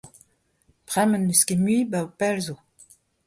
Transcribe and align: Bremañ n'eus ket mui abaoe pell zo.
Bremañ 0.87 1.21
n'eus 1.25 1.41
ket 1.47 1.59
mui 1.63 1.77
abaoe 1.83 2.13
pell 2.19 2.39
zo. 2.45 2.55